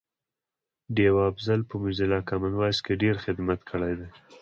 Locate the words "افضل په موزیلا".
1.31-2.19